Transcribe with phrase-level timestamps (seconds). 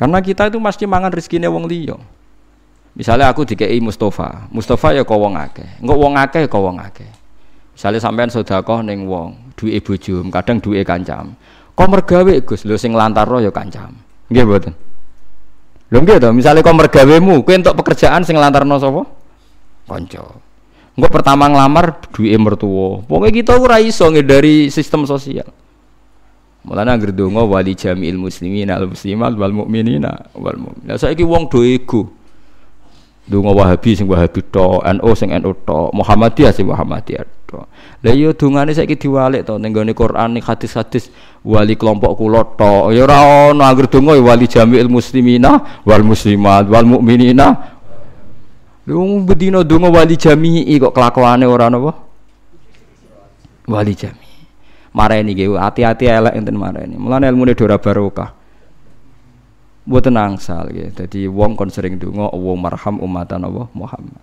[0.00, 2.00] Karena kita itu mesti mangan rezekinya wong liya.
[2.96, 7.06] Misalnya aku dikei Mustafa, Mustafa ya kau wong akeh, enggak wong akeh kau wong akeh.
[7.76, 11.36] Misalnya sampean sedekah ning wong, duwe bojo, kadang duwe kancam.
[11.76, 13.92] Kok mergawe Gus, lho sing lantarno ya kancam.
[14.32, 14.72] Nggih mboten.
[15.92, 19.04] Lho nggih to, misale kok mergawemu, kowe entuk pekerjaan sing lantarno sapa?
[19.84, 20.24] Kanca.
[20.96, 23.04] Engko pertama nglamar duwe mertua.
[23.04, 25.59] Pokoke kita ora iso dari sistem sosial.
[26.60, 30.92] Mulane anggere donga wali jami'il muslimin al muslimat wal mukminina wal mu'min.
[30.92, 32.12] Lah saiki wong do ego.
[33.30, 37.62] Donga Wahabi sing Wahabi to, NU sing NU to, Muhammadiyah sing Muhammadiyah to.
[38.04, 41.08] Lah iya dungane saiki diwalik to ning gone Quran ning hadis-hadis
[41.40, 42.92] wali kelompok kula to.
[42.92, 47.78] Ya ora ono anggere donga ya wali jami'il muslimina wal muslimat wal mukminina.
[48.84, 51.96] Lu bedino donga wali jami'i kok kelakuane ora napa?
[53.64, 54.29] Wali jami'i
[54.90, 56.98] mareni nggih hati-hati elek enten mareni.
[56.98, 58.30] Mulane ilmune ora barokah.
[59.86, 60.90] Mboten angsal nggih.
[60.94, 64.22] Dadi wong kon sering donga Allah marham umatan Allah Muhammad.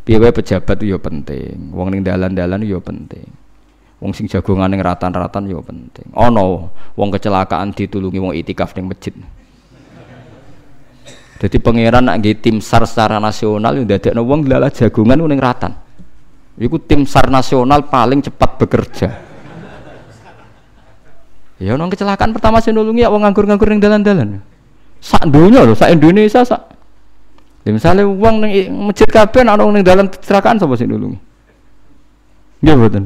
[0.00, 3.28] Piye pejabat yo penting wong ning dalan-dalan yo penting
[4.00, 6.08] wong sing jagongan ning ratan-ratan yo penting.
[6.16, 9.12] Ana wong kecelakaan ditulungi wong itikaf ning masjid.
[11.40, 15.76] Jadi pangeran nak nggih tim SAR secara nasional yo dadekno wong lalah jagongan ning ratan.
[16.56, 19.29] Iku tim SAR nasional paling cepat bekerja
[21.60, 24.40] Ya nong kecelakaan pertama sing nulungi ya wong nganggur-nganggur ning dalan-dalan.
[24.96, 26.72] Sak dunia lho, sak Indonesia sak.
[27.68, 31.20] Ya misalnya uang ning masjid kabeh ana ning dalan kecelakaan sapa sing nulungi?
[32.64, 33.04] Nggih mboten.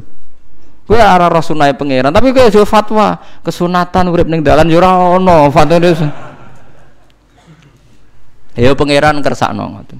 [0.87, 1.43] Kowe arah roh
[1.75, 5.83] pangeran, tapi kowe aja fatwa kesunatan urip ning dalan ya ora ono fatwa
[8.55, 9.99] Ya pangeran kersakno ngoten.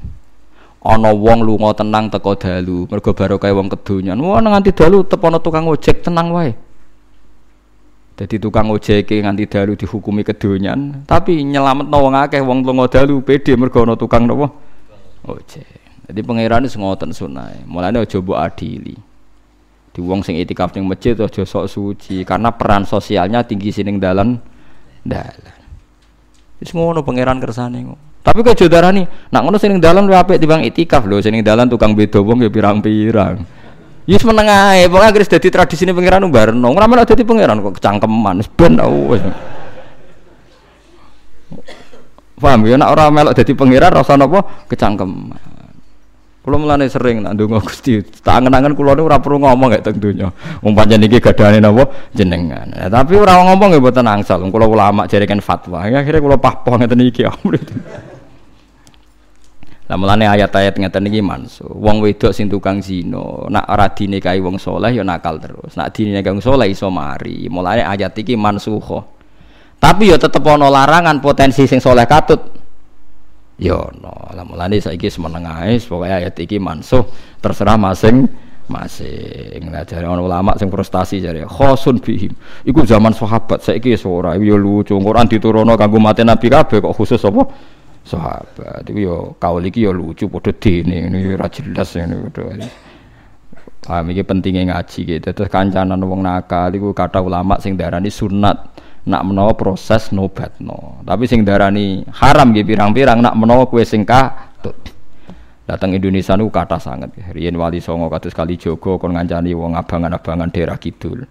[0.85, 4.15] Ana wong lunga tenang teko dalu, mergo barokah wong kedonyan.
[4.23, 6.55] Wah nganti dalu tepono tukang ojek tenang wae.
[8.15, 13.59] Jadi tukang ojek nganti dalu dihukumi kedonyan, tapi nyelamet wong akeh wong lunga dalu pede
[13.59, 14.55] mergo ana tukang napa?
[15.27, 15.67] Ojek.
[16.07, 17.67] Jadi pangeran wis ngoten sunai.
[17.67, 18.95] Mulane aja mbok adili.
[19.91, 24.39] Di wong sing itikaf ning masjid aja sok suci karena peran sosialnya tinggi sining dalan
[25.03, 25.59] dalan.
[26.63, 27.83] Wis ngono pangeran kersane.
[28.25, 31.93] Tapi kok jodarani, nak ngono sing dalan luwih apik timbang itikaf lho, sing dalan tukang
[31.93, 33.64] beda wong ya pirang-pirang.
[34.05, 36.69] Yus meneng ae, pokoke anggere dadi tradisine pangeran barno.
[36.69, 38.77] Ora melok dadi pangeran kok kecangkeman, ben
[39.09, 39.23] wis.
[42.37, 45.57] Paham ya nek ora melok dadi pangeran rasa napa kecangkeman.
[46.45, 50.29] Kula mulane sering nak ndonga Gusti, tak angen-angen kula perlu ngomong gak teng donya.
[50.61, 51.17] Wong pancen iki
[52.13, 52.69] jenengan.
[52.69, 54.45] Nah, tapi ora ngomong ya mboten angsal.
[54.53, 55.81] Kula ulama jare kan fatwa.
[55.89, 57.25] Akhire kula pahpoh ngeten iki.
[59.95, 61.71] Lah mulane ayat-ayat ngeten iki mansu.
[61.71, 65.79] Wong wedok sing tukang zina, nak ora dinikahi wong soleh ya nakal terus.
[65.79, 67.47] Nak dinikahi wong soleh iso mari.
[67.47, 69.07] Mulane ayat iki mansuho.
[69.79, 72.43] Tapi ya tetep ana larangan potensi sing soleh katut.
[73.55, 74.35] Ya ono.
[74.35, 77.07] Lah mulane saiki semeneng ae pokoke ayat iki mansuh
[77.39, 78.27] terserah masing
[78.67, 79.63] masing.
[79.71, 82.35] Lah jare ulama sing frustasi jare khosun bihim.
[82.67, 84.35] Iku zaman sahabat saiki wis ora.
[84.35, 84.99] Ya lucu.
[84.99, 87.47] Quran diturunno kanggo mate nabi kabeh kok khusus apa?
[88.05, 92.69] Sahabat itu yo kaul iki yo lucu padha dene ini ora jelas ngene padha
[93.85, 95.29] Ah, iki pentingnya ngaji gitu.
[95.29, 98.57] Terus kancanan wong nakal iku kata ulama sing darani sunat
[99.05, 101.05] nak menawa proses nobat no.
[101.05, 104.77] Tapi sing darani haram gitu pirang-pirang nak menawa kue sing katut.
[105.69, 107.13] Datang Indonesia nu kata sangat.
[107.37, 111.29] Riyen wali songo kados kali Jogo kon ngancani wong abangan-abangan daerah kidul.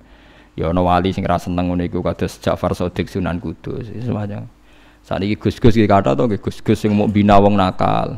[0.53, 3.89] Ya ana wali sing ra seneng ngono iku kados Ja'far Shadiq Sunan Kudus.
[3.89, 4.45] Semacam.
[5.03, 8.15] Saat ini gus-gus kita kata tuh gus-gus yang mau bina wong nakal.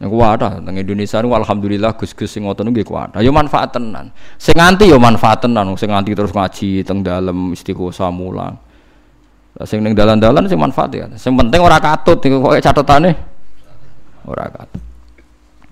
[0.00, 3.12] Yang kuat teng Indonesia nu alhamdulillah gus-gus sing ngoten nggih kuat.
[3.20, 4.08] Yo manfaat tenan.
[4.40, 8.56] Sing nganti yo manfaat tenan, sing nganti terus ngaji teng dalem istiqosah mulang.
[9.60, 11.04] Lah sing dalan-dalan sing manfaat ya.
[11.20, 13.12] Sing penting ora katut iku kok catetane.
[14.24, 14.80] Ora katut.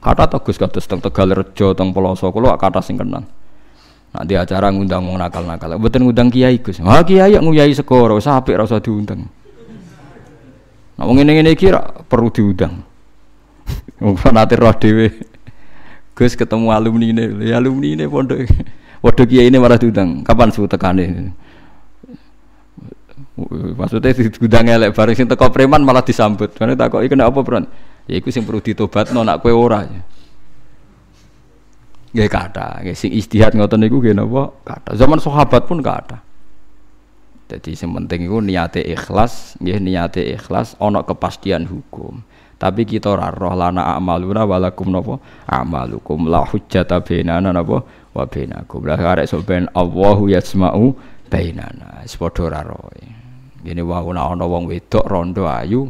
[0.04, 3.24] Kata to Gus kados teng Tegal Rejo teng Peloso kula kata sing kenal.
[4.28, 5.80] Di acara ngundang wong nakal-nakal.
[5.80, 6.84] Mboten ngundang kiai Gus.
[6.84, 9.24] Ha kiai nguyai segoro, sampe ora usah diundang.
[10.98, 11.70] Nah, wong ngene-ngene iki
[12.10, 12.82] perlu diundang.
[14.02, 15.14] Wong fanatik roh dhewe.
[16.18, 18.42] Gus ketemu alumni ini, ya alumni ini pondok.
[18.98, 20.26] Waduh kiai ini malah diundang.
[20.26, 21.30] Kapan suhu tekane?
[23.78, 26.50] Maksudnya diundang elek bareng sing teko preman malah disambut.
[26.58, 27.62] Karena takoki kena apa, Bro?
[28.10, 29.86] Ya iku sing perlu ditobatno nak kowe ora.
[32.10, 34.50] Nggih kata, nggih sing istihad ngoten niku nggih napa?
[34.66, 34.98] Kata.
[34.98, 36.27] Zaman sahabat pun kata.
[37.48, 39.80] Jadi yang penting itu niate ikhlas, nggih
[40.36, 42.20] ikhlas ana kepastian hukum.
[42.58, 48.82] Tapi kita ora roh lana amaluna walakum napa amalukum la hujjata bainana napa wa bainakum.
[48.82, 50.92] Lah arek sok ben Allahu yasma'u
[51.30, 52.02] bainana.
[52.02, 52.90] Wis padha ora roh.
[53.64, 55.86] Ana wong wedok rondo ayu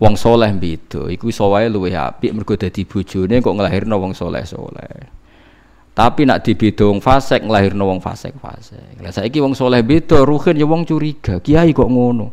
[0.00, 5.19] wong soleh beda iku iso wae luwih apik mergo dadi bojone kok nglahirno wong soleh-soleh.
[5.90, 9.02] Tapi nak dibeda wong fasik nglahirno wong fasik-fasik.
[9.02, 11.42] Lah saiki wong soleh beda, ruhin ya wong curiga.
[11.42, 12.30] Kiai kok ngono.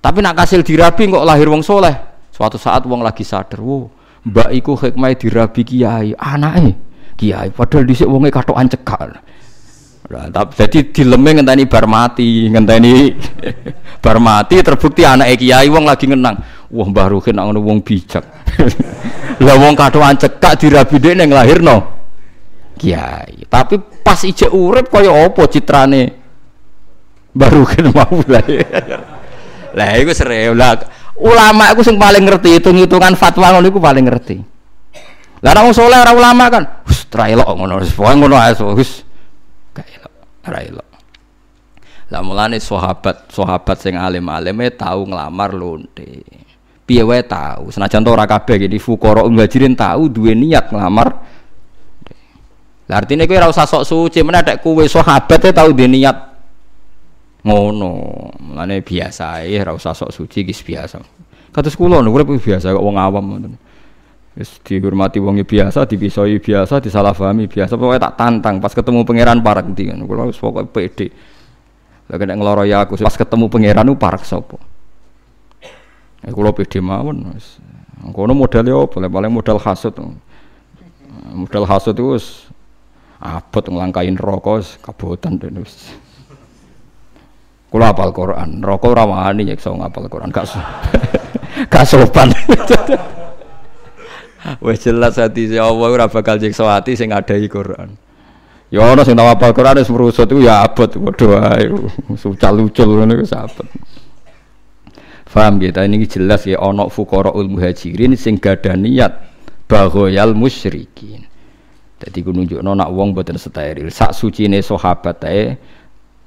[0.00, 1.92] Tapi nak kasil dirabi kok lahir wong soleh.
[2.32, 3.90] Suatu saat wong lagi sadar, wo,
[4.24, 6.72] mbak iku hikmah dirabi kiai, anake
[7.18, 7.52] kiai.
[7.52, 9.10] Padahal dhisik wonge katokan cekal.
[10.08, 13.12] Nah, tapi jadi dileme ngenteni bar mati, ngenteni
[14.04, 16.40] bar mati terbukti anak kiai wong lagi ngenang.
[16.72, 18.24] Wah, Mbah Ruhin ngono wong bijak.
[19.44, 21.97] Lah wong katokan cekak dirabi lahir lahirno
[22.78, 23.44] kiai.
[23.50, 26.14] Tapi pas ije urip kaya apa citrane
[27.34, 28.44] Mbah Ruhin mau lah.
[29.78, 30.80] Lah iku serew lah.
[31.18, 34.36] Ulama iku sing paling ngerti hitung-hitungan fatwa ngono iku paling ngerti.
[35.38, 39.06] Lah ora wong saleh ora ulama kan, wis tra elok ngono, wis ngono ae wis
[40.42, 40.88] ora elok.
[42.08, 46.24] Lah mulane sahabat, sahabat sing alim-alime tahu nglamar lonte.
[46.88, 51.37] Piye wae tahu, senajan ora kabeh iki fuqara muhajirin tahu duwe niat nglamar.
[52.88, 56.16] Lah artine kowe ora usah sok suci, meneh nek kowe sahabat e tahu duwe niat
[57.44, 57.92] ngono.
[58.40, 60.96] Mulane biasa ae ora usah sok suci iki biasa.
[61.52, 63.54] Kados kula niku urip biasa kok wong awam ngoten.
[64.40, 67.76] Wis dihormati wong biasa, dipisoi biasa, disalahpahami biasa.
[67.76, 70.00] Pokoknya tak tantang pas ketemu pangeran parek ndi kan.
[70.08, 71.12] Kula wis pokoke pede.
[72.08, 74.56] Lah kena ngeloro ya aku pas ketemu pangeran ku parek sapa?
[76.24, 77.60] Ya kula pede mawon wis.
[78.16, 78.96] Kono modele opo?
[78.96, 79.92] Paling modal hasud.
[81.36, 82.47] Modal hasud itu wis
[83.18, 85.94] abot nglangkain rokok wis kabotan wis.
[87.68, 90.48] Kula apal Quran, rokok ora wani nyekso ngapal Quran gak
[91.72, 92.32] gak sopan.
[94.64, 97.92] Wes jelas hati si Allah ora bakal nyiksa hati sing ngadai Quran.
[98.72, 101.68] Ya ana sing tau apal Quran wis merusut iku ya abot padha ae.
[102.16, 103.68] Sucal-lucul ngono wis abot.
[105.28, 109.12] Faham ya, ini jelas ya ana fuqaraul muhajirin sing niat
[109.68, 111.27] baghayal musyrikin.
[111.98, 113.90] Dadi ku nunjukno nak wong boten steril.
[113.90, 115.58] Sak sucine sahabat ae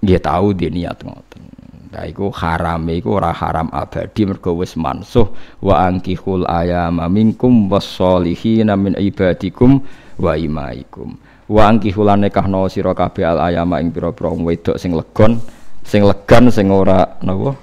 [0.04, 1.44] nggih tahu dia niat ngoten.
[1.92, 5.28] Nah iku haram iku ora haram abadi mergo wis mansuh
[5.60, 9.84] wa ankihul ayama minkum wassolihin min ibadikum
[10.20, 11.16] wa imaikum.
[11.52, 15.40] Wa ankihul nikahno sira kabeh al ayama ing pira-pira wedok sing legon,
[15.84, 17.56] sing legan sing ora napa?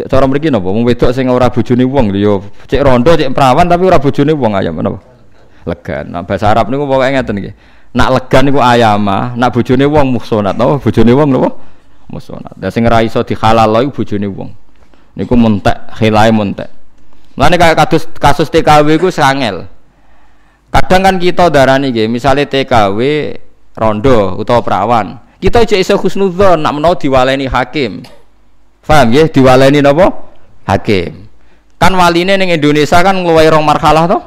[0.00, 0.68] Cara mriki napa?
[0.68, 2.34] Wong wedok sing ora bojone wong lho ya
[2.68, 5.00] cek rondo cek perawan tapi ora bojone wong ayam napa?
[5.68, 6.12] Legan.
[6.12, 7.52] Nah bahasa Arab niku pokoke ngeten iki.
[7.90, 10.78] Nak legan niku ayama, nak bojone wong muhsonat napa?
[10.78, 11.50] Bojone wong napa?
[12.10, 12.58] musonat.
[12.58, 14.50] Dan sing ra iso dihalal iku bojone wong.
[15.14, 16.68] Niku muntek, khilae muntek.
[17.38, 19.70] Mulane kayak kasus kasus TKW iku sangel.
[20.70, 22.98] Kadang kan kita darani nggih, misale TKW
[23.74, 25.06] rondo utawa perawan.
[25.40, 28.04] Kita aja iso husnudzon nak menawa diwaleni hakim.
[28.84, 29.30] Paham nggih?
[29.30, 30.10] Diwaleni napa?
[30.66, 31.30] Hakim.
[31.80, 34.22] Kan waline ning Indonesia kan ngluwahi rong marhalah toh?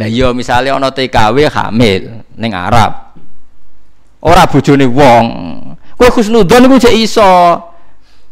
[0.00, 3.12] Lah iya misale ana TKW hamil ning Arab.
[4.24, 5.24] Ora bojone wong,
[6.00, 7.60] Kowe husnudzon iku cek iso.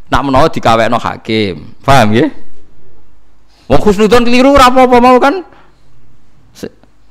[0.09, 1.76] Nak menawa dikawekno hakim.
[1.85, 2.32] Paham ya?
[3.69, 5.44] Wong husnudzon keliru apa-apa mau kan.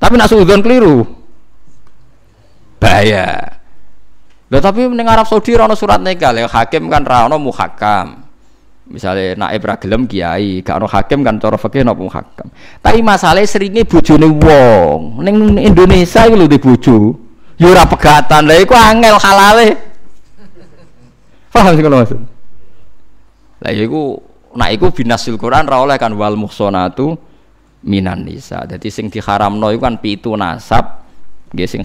[0.01, 1.06] Tapi nak suudzon keliru.
[2.81, 3.62] Bahaya.
[4.50, 8.27] Lah tapi ning Arab Saudi ora surat nikah, ya hakim kan ra ono muhakam.
[8.87, 12.47] Misalnya naib ra gelem kiai, gak ono hakim kan cara fikih napa muhakam.
[12.79, 15.19] Tapi masalahnya seringnya bojone wong.
[15.27, 16.97] Ning Indonesia iki lho di bojo.
[17.59, 18.47] Ya ora pegatan.
[18.47, 19.67] Lah iku angel halale.
[21.53, 22.19] Paham sih kalau maksud?
[23.59, 24.23] Lah ya iku
[24.56, 27.19] nak iku binasil Quran ra oleh kan wal muhsanatu
[27.83, 28.63] minan nisa.
[28.63, 31.03] Jadi sing diharamno iku kan pitu nasab,
[31.51, 31.83] nggih sing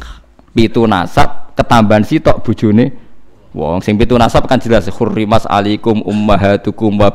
[0.55, 3.12] pitu nasab ketambahan sitok bojone
[3.53, 7.13] wong sing pitu nasab kan jelas hurrimas alikum ummahatukum wa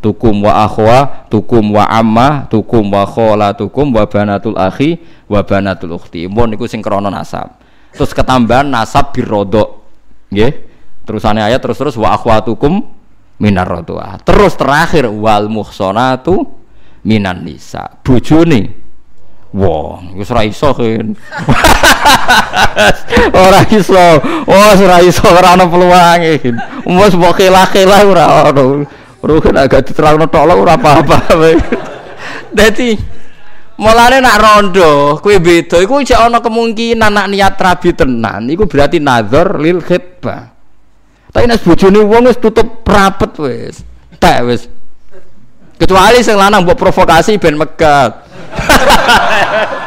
[0.00, 3.04] tukum wa akhwa tukum wa amma tukum wa
[3.52, 4.96] tukum wa banatul akhi
[5.28, 6.26] wa banatul ukhti.
[6.26, 7.60] Mun niku sing krana nasab.
[7.92, 9.84] Terus ketambahan nasab birodok.
[10.32, 10.52] Nggih.
[11.06, 12.82] Terusannya ayat terus terus wa akhwatukum
[13.38, 14.18] minar rotua.
[14.24, 16.40] Terus terakhir wal muhsonatu
[17.06, 18.00] minan nisa.
[18.02, 18.85] Bojone
[19.56, 21.16] wong wis ora iso kan.
[23.48, 24.04] ora iso.
[24.44, 26.36] Oh, ora iso ora ana peluange.
[26.84, 28.84] Wis mbok kelah-kelah ora ono.
[29.24, 31.18] Rugen agak diterangno tok ora apa-apa.
[32.52, 33.16] Dadi
[33.76, 38.96] Mulane nak rondo, kue beda, iku cek ana kemungkinan nak niat rabi tenan, iku berarti
[38.96, 40.48] nazar lil khitbah.
[41.28, 43.84] Tapi nek bojone wong wis tutup rapet wis.
[44.16, 44.64] Tak wis.
[45.76, 48.24] Kecuali sing lanang mbok provokasi ben megat.